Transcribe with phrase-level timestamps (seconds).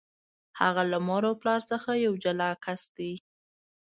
[0.59, 3.13] هغه له مور او پلار څخه یو جلا کس دی.